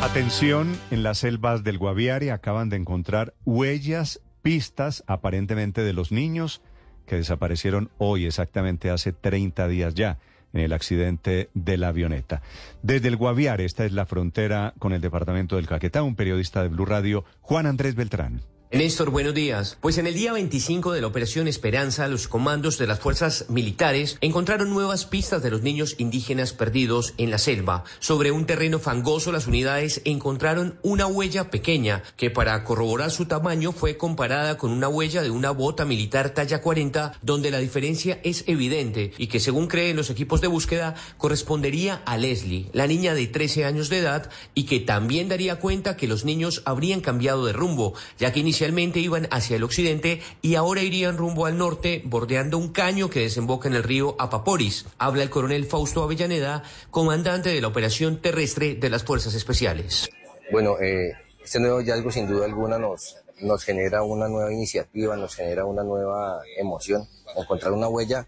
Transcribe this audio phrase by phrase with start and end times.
[0.00, 6.62] Atención, en las selvas del Guaviare acaban de encontrar huellas, pistas aparentemente de los niños
[7.04, 10.18] que desaparecieron hoy, exactamente hace 30 días ya,
[10.52, 12.42] en el accidente de la avioneta.
[12.82, 16.68] Desde el Guaviare, esta es la frontera con el departamento del Caquetá, un periodista de
[16.68, 18.40] Blue Radio, Juan Andrés Beltrán.
[18.70, 19.78] Néstor, buenos días.
[19.80, 24.18] Pues en el día 25 de la Operación Esperanza, los comandos de las fuerzas militares
[24.20, 27.84] encontraron nuevas pistas de los niños indígenas perdidos en la selva.
[27.98, 33.72] Sobre un terreno fangoso, las unidades encontraron una huella pequeña que para corroborar su tamaño
[33.72, 38.44] fue comparada con una huella de una bota militar talla 40, donde la diferencia es
[38.48, 43.28] evidente y que según creen los equipos de búsqueda correspondería a Leslie, la niña de
[43.28, 47.54] 13 años de edad y que también daría cuenta que los niños habrían cambiado de
[47.54, 52.58] rumbo, ya que inicialmente iban hacia el occidente y ahora irían rumbo al norte, bordeando
[52.58, 54.84] un caño que desemboca en el río Apaporis.
[54.98, 60.10] Habla el coronel Fausto Avellaneda, comandante de la operación terrestre de las Fuerzas Especiales.
[60.50, 63.22] Bueno, eh, este nuevo hallazgo sin duda alguna nos,
[63.64, 68.26] genera una nueva iniciativa, nos genera una nueva emoción, encontrar una huella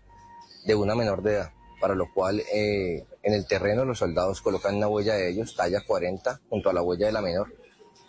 [0.64, 4.76] de una menor de edad, para lo cual eh, en el terreno los soldados colocan
[4.76, 7.52] una huella de ellos, talla 40, junto a la huella de la menor,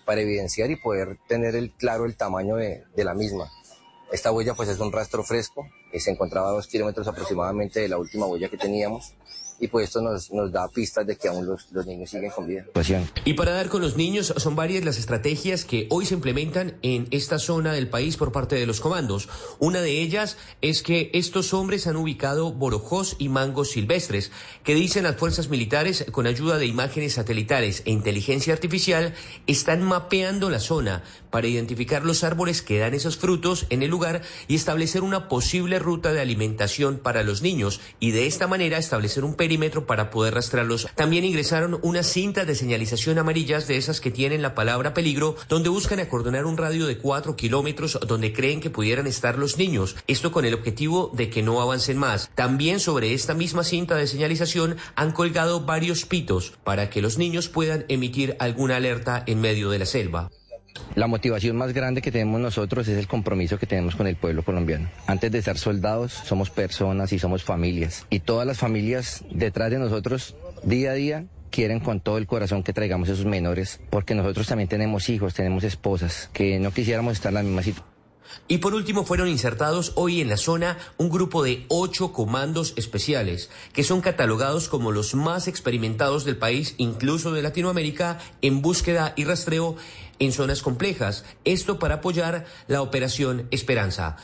[0.05, 3.49] para evidenciar y poder tener el claro el tamaño de, de la misma.
[4.11, 7.87] Esta huella pues es un rastro fresco que se encontraba a dos kilómetros aproximadamente de
[7.87, 9.13] la última huella que teníamos
[9.61, 12.47] y pues esto nos, nos da pistas de que aún los, los niños siguen con
[12.47, 12.65] vida.
[13.23, 17.07] Y para dar con los niños son varias las estrategias que hoy se implementan en
[17.11, 19.29] esta zona del país por parte de los comandos.
[19.59, 24.31] Una de ellas es que estos hombres han ubicado borojos y mangos silvestres,
[24.63, 29.13] que dicen las fuerzas militares con ayuda de imágenes satelitales e inteligencia artificial
[29.45, 34.23] están mapeando la zona para identificar los árboles que dan esos frutos en el lugar
[34.47, 39.23] y establecer una posible ruta de alimentación para los niños y de esta manera establecer
[39.23, 40.87] un perímetro para poder rastrearlos.
[40.95, 45.67] También ingresaron unas cintas de señalización amarillas de esas que tienen la palabra peligro, donde
[45.67, 49.97] buscan acordonar un radio de cuatro kilómetros donde creen que pudieran estar los niños.
[50.07, 52.29] Esto con el objetivo de que no avancen más.
[52.33, 57.49] También sobre esta misma cinta de señalización han colgado varios pitos para que los niños
[57.49, 60.29] puedan emitir alguna alerta en medio de la selva.
[60.95, 64.43] La motivación más grande que tenemos nosotros es el compromiso que tenemos con el pueblo
[64.43, 64.89] colombiano.
[65.07, 68.05] Antes de ser soldados, somos personas y somos familias.
[68.09, 72.63] Y todas las familias detrás de nosotros, día a día, quieren con todo el corazón
[72.63, 77.29] que traigamos esos menores, porque nosotros también tenemos hijos, tenemos esposas, que no quisiéramos estar
[77.29, 77.91] en la misma situación.
[78.47, 83.49] Y por último fueron insertados hoy en la zona un grupo de ocho comandos especiales,
[83.73, 89.25] que son catalogados como los más experimentados del país, incluso de Latinoamérica, en búsqueda y
[89.25, 89.75] rastreo
[90.21, 91.25] en zonas complejas.
[91.43, 94.17] Esto para apoyar la operación Esperanza.